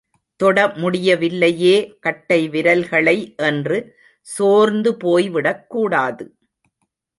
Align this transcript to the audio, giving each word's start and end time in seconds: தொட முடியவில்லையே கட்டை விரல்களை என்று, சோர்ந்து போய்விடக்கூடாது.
தொட 0.39 0.67
முடியவில்லையே 0.67 1.75
கட்டை 1.99 2.49
விரல்களை 2.49 3.35
என்று, 3.37 3.95
சோர்ந்து 4.27 4.91
போய்விடக்கூடாது. 4.91 6.25